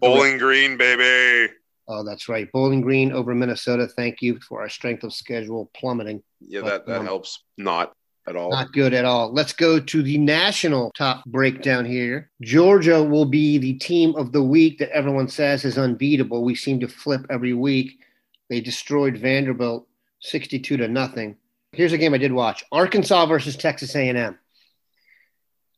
[0.00, 1.52] Bowling Green, baby.
[1.86, 2.50] Oh, that's right.
[2.52, 3.86] Bowling Green over Minnesota.
[3.86, 6.22] Thank you for our strength of schedule plummeting.
[6.40, 7.92] Yeah, that, that um, helps not
[8.28, 8.50] at all.
[8.50, 9.32] Not good at all.
[9.32, 12.30] Let's go to the national top breakdown here.
[12.40, 16.44] Georgia will be the team of the week that everyone says is unbeatable.
[16.44, 18.00] We seem to flip every week.
[18.48, 19.86] They destroyed Vanderbilt
[20.20, 21.36] 62 to nothing.
[21.72, 22.64] Here's a game I did watch.
[22.72, 24.38] Arkansas versus Texas A&M.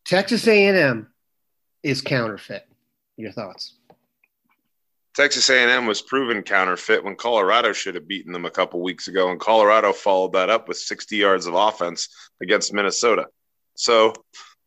[0.05, 1.09] Texas A&M
[1.83, 2.67] is counterfeit.
[3.17, 3.75] Your thoughts?
[5.15, 9.31] Texas A&M was proven counterfeit when Colorado should have beaten them a couple weeks ago,
[9.31, 12.09] and Colorado followed that up with 60 yards of offense
[12.41, 13.27] against Minnesota.
[13.75, 14.15] So,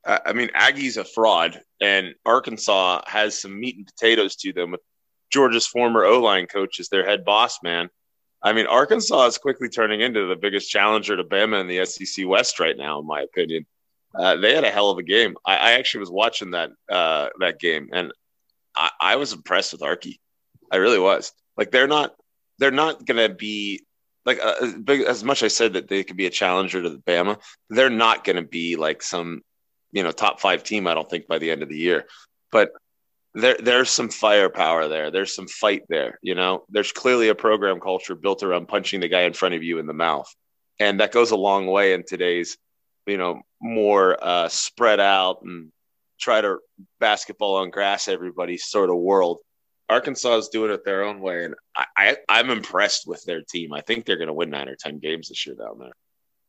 [0.06, 4.82] I mean, Aggie's a fraud, and Arkansas has some meat and potatoes to them with
[5.34, 7.90] Georgia's former O line coach as their head boss man.
[8.44, 12.28] I mean, Arkansas is quickly turning into the biggest challenger to Bama in the SEC
[12.28, 13.66] West right now, in my opinion.
[14.14, 15.36] Uh, they had a hell of a game.
[15.44, 18.14] I, I actually was watching that uh, that game, and
[18.76, 20.20] I, I was impressed with Arky.
[20.72, 21.32] I really was.
[21.58, 22.16] Like they're not
[22.60, 23.84] they're not going to be
[24.26, 26.90] like uh, big, as much as I said that they could be a challenger to
[26.90, 27.40] the Bama,
[27.70, 29.42] they're not going to be like some
[29.92, 30.88] you know top five team.
[30.88, 32.06] I don't think by the end of the year,
[32.52, 32.72] but
[33.34, 35.12] there there's some firepower there.
[35.12, 36.20] There's some fight there.
[36.22, 39.64] You know, there's clearly a program culture built around punching the guy in front of
[39.64, 40.34] you in the mouth,
[40.80, 42.58] and that goes a long way in today's
[43.06, 45.72] you know more uh, spread out and
[46.20, 46.58] try to
[47.00, 49.40] basketball on grass everybody sort of world
[49.90, 53.42] Arkansas is doing it their own way, and I, I am I'm impressed with their
[53.42, 53.74] team.
[53.74, 55.92] I think they're going to win nine or ten games this year down there.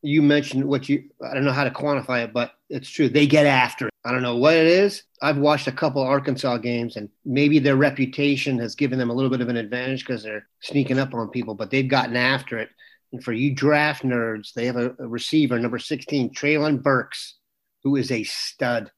[0.01, 3.09] You mentioned what you I don't know how to quantify it, but it's true.
[3.09, 3.93] They get after it.
[4.03, 5.03] I don't know what it is.
[5.21, 9.31] I've watched a couple Arkansas games, and maybe their reputation has given them a little
[9.31, 12.69] bit of an advantage because they're sneaking up on people, but they've gotten after it.
[13.11, 17.35] And for you draft nerds, they have a, a receiver, number 16, Treylon Burks,
[17.83, 18.91] who is a stud.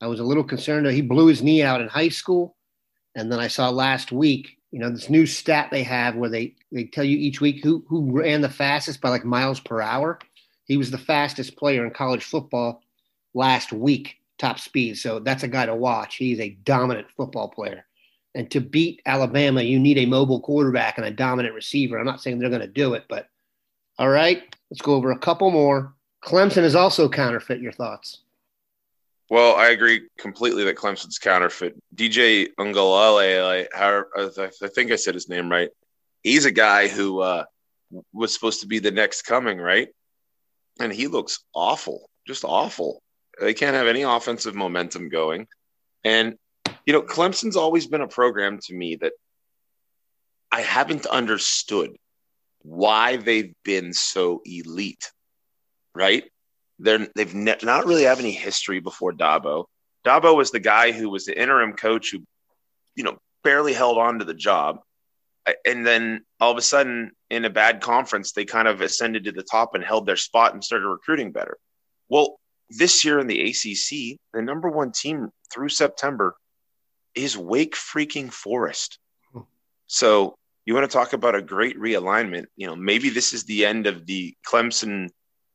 [0.00, 2.56] I was a little concerned that he blew his knee out in high school
[3.14, 6.54] and then I saw last week, you know, this new stat they have where they
[6.72, 10.18] they tell you each week who who ran the fastest by like miles per hour.
[10.64, 12.82] He was the fastest player in college football
[13.34, 14.98] last week, top speed.
[14.98, 16.16] So that's a guy to watch.
[16.16, 17.84] He's a dominant football player.
[18.36, 21.98] And to beat Alabama, you need a mobile quarterback and a dominant receiver.
[21.98, 23.28] I'm not saying they're going to do it, but
[23.98, 25.92] all right, let's go over a couple more.
[26.24, 27.60] Clemson is also counterfeit.
[27.60, 28.20] Your thoughts?
[29.30, 31.80] Well, I agree completely that Clemson's counterfeit.
[31.94, 35.70] DJ Uiagalelei, I think I said his name right.
[36.24, 37.44] He's a guy who uh,
[38.12, 39.88] was supposed to be the next coming, right?
[40.80, 43.02] And he looks awful, just awful.
[43.40, 45.46] They can't have any offensive momentum going.
[46.02, 46.34] And,
[46.84, 49.12] you know, Clemson's always been a program to me that
[50.50, 51.92] I haven't understood
[52.62, 55.12] why they've been so elite,
[55.94, 56.24] right?
[56.80, 59.66] They're they've ne- not really have any history before Dabo.
[60.04, 62.24] Dabo was the guy who was the interim coach who,
[62.94, 64.80] you know, barely held on to the job,
[65.66, 69.32] and then all of a sudden, in a bad conference, they kind of ascended to
[69.32, 71.56] the top and held their spot and started recruiting better.
[72.08, 72.38] Well,
[72.70, 76.36] this year in the ACC, the number one team through September
[77.14, 78.98] is Wake freaking Forest.
[79.32, 79.40] Hmm.
[79.86, 82.46] So you want to talk about a great realignment?
[82.56, 85.08] You know, maybe this is the end of the Clemson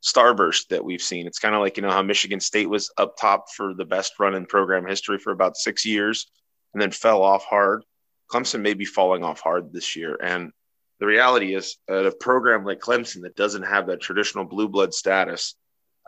[0.06, 1.26] starburst that we've seen.
[1.26, 4.14] It's kind of like, you know, how Michigan State was up top for the best
[4.20, 6.28] run in program history for about six years
[6.74, 7.84] and then fell off hard.
[8.32, 10.16] Clemson may be falling off hard this year.
[10.22, 10.52] And
[11.00, 14.94] The reality is, at a program like Clemson that doesn't have that traditional blue blood
[14.94, 15.56] status,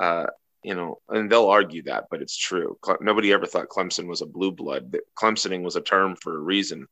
[0.02, 0.28] uh,
[0.64, 2.78] you know, and they'll argue that, but it's true.
[3.02, 4.96] Nobody ever thought Clemson was a blue blood.
[5.18, 6.88] Clemsoning was a term for a reason.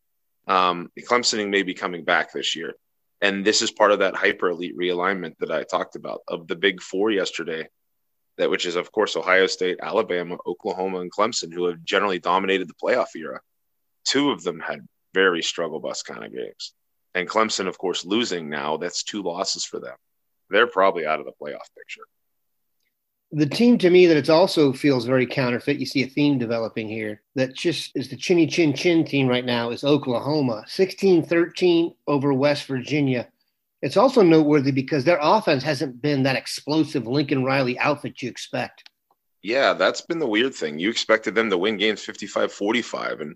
[0.47, 2.73] Um, Clemsoning may be coming back this year.
[3.21, 6.55] And this is part of that hyper elite realignment that I talked about of the
[6.55, 7.67] big four yesterday,
[8.37, 12.67] that which is, of course, Ohio State, Alabama, Oklahoma, and Clemson, who have generally dominated
[12.67, 13.39] the playoff era.
[14.05, 16.73] Two of them had very struggle bus kind of games.
[17.13, 19.95] And Clemson, of course, losing now, that's two losses for them.
[20.49, 22.03] They're probably out of the playoff picture
[23.35, 25.77] the team to me that it also feels very counterfeit.
[25.77, 29.43] You see a theme developing here that just is the chinny chin chin team right
[29.43, 33.27] now is Oklahoma 16 13 over West Virginia.
[33.81, 38.89] It's also noteworthy because their offense hasn't been that explosive Lincoln Riley outfit you expect.
[39.43, 40.79] Yeah, that's been the weird thing.
[40.79, 43.35] You expected them to win games 55 45, and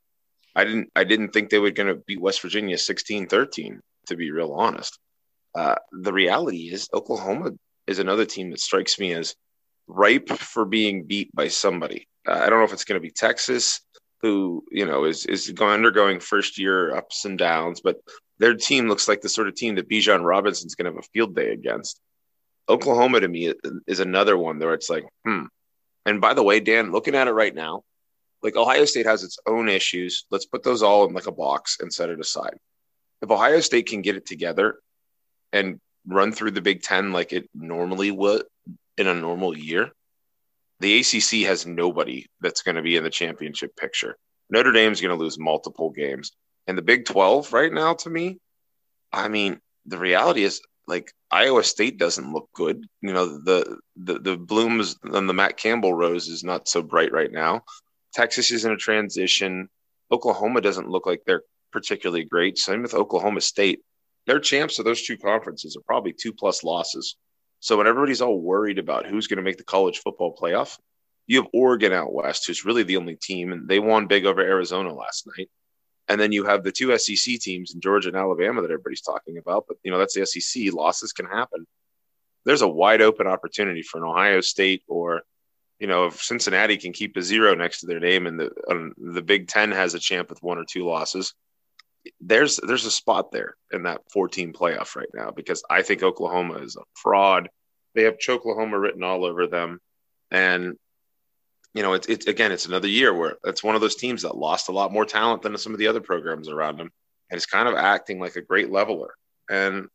[0.56, 4.16] I didn't I didn't think they were going to beat West Virginia 16 13, to
[4.16, 4.98] be real honest.
[5.54, 7.52] Uh, the reality is, Oklahoma
[7.86, 9.36] is another team that strikes me as
[9.90, 12.08] ripe for being beat by somebody.
[12.28, 13.82] Uh, I don't know if it's going to be Texas,
[14.22, 17.98] who you know is is going, undergoing first year ups and downs, but
[18.38, 21.10] their team looks like the sort of team that Bijan Robinson's going to have a
[21.14, 22.00] field day against.
[22.70, 23.54] Oklahoma to me
[23.88, 25.46] is another one where it's like, hmm.
[26.06, 27.82] And by the way, Dan, looking at it right now,
[28.44, 30.26] like Ohio State has its own issues.
[30.30, 32.58] Let's put those all in like a box and set it aside.
[33.22, 34.80] If Ohio State can get it together
[35.52, 38.44] and run through the Big Ten like it normally would
[39.00, 39.92] in a normal year,
[40.82, 44.18] the ACC has nobody that's going to be in the championship picture.
[44.50, 46.32] Notre Dame's going to lose multiple games.
[46.68, 48.40] And the Big 12 right now, to me,
[49.12, 52.86] I mean, the reality is like Iowa State doesn't look good.
[53.02, 57.12] You know, the the the blooms on the Matt Campbell rose is not so bright
[57.12, 57.62] right now.
[58.14, 59.70] Texas is in a transition.
[60.12, 62.58] Oklahoma doesn't look like they're particularly great.
[62.58, 63.82] Same with Oklahoma State.
[64.26, 67.16] Their champs of those two conferences are probably two plus losses.
[67.60, 70.78] So when everybody's all worried about who's going to make the college football playoff,
[71.28, 74.42] you have Oregon out west, who's really the only team, and they won big over
[74.42, 75.50] Arizona last night.
[76.08, 79.38] And then you have the two SEC teams in Georgia and Alabama that everybody's talking
[79.38, 79.66] about.
[79.68, 80.74] But you know that's the SEC.
[80.74, 81.68] Losses can happen.
[82.46, 85.22] There's a wide open opportunity for an Ohio State or,
[85.80, 88.94] you know, if Cincinnati can keep a zero next to their name and the um,
[88.98, 91.36] the Big Ten has a champ with one or two losses,
[92.22, 96.56] there's there's a spot there in that 14 playoff right now because I think Oklahoma
[96.56, 97.50] is a fraud.
[97.96, 99.80] They have Choklahoma written all over them,
[100.32, 100.78] and
[101.74, 104.38] you know it's it's again it's another year where it's one of those teams that
[104.38, 106.90] lost a lot more talent than some of the other programs around them,
[107.30, 109.14] and it's kind of acting like a great leveler.
[109.50, 109.88] And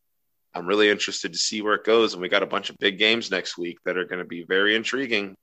[0.55, 2.13] I'm really interested to see where it goes.
[2.13, 4.45] And we got a bunch of big games next week that are going to be
[4.45, 5.37] very intriguing,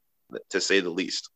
[0.51, 1.29] to say the least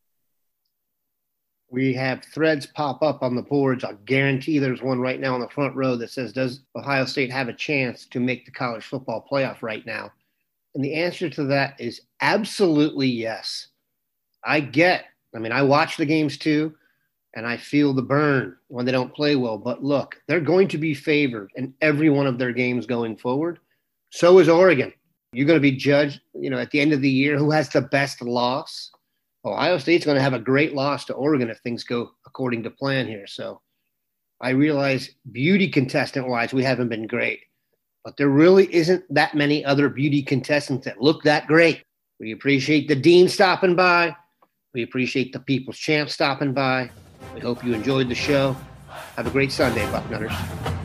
[1.75, 3.83] we have threads pop up on the boards.
[3.83, 7.29] I'll guarantee there's one right now on the front row that says, Does Ohio State
[7.29, 10.09] have a chance to make the college football playoff right now?
[10.73, 13.67] And the answer to that is absolutely yes.
[14.45, 15.03] I get,
[15.35, 16.73] I mean, I watch the games too,
[17.33, 19.57] and I feel the burn when they don't play well.
[19.57, 23.59] But look, they're going to be favored in every one of their games going forward.
[24.11, 24.93] So is Oregon.
[25.33, 27.67] You're going to be judged, you know, at the end of the year who has
[27.67, 28.91] the best loss
[29.45, 32.71] Ohio State's going to have a great loss to Oregon if things go according to
[32.71, 33.27] plan here.
[33.27, 33.61] So
[34.41, 37.41] I realize beauty contestant wise, we haven't been great,
[38.03, 41.83] but there really isn't that many other beauty contestants that look that great.
[42.19, 44.15] We appreciate the Dean stopping by.
[44.73, 46.89] We appreciate the People's Champ stopping by.
[47.33, 48.57] We hope you enjoyed the show.
[49.15, 50.84] Have a great Sunday, Bucknutters.